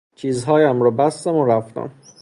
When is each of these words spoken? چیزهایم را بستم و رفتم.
چیزهایم 0.15 0.81
را 0.81 0.91
بستم 0.91 1.35
و 1.35 1.45
رفتم. 1.45 1.89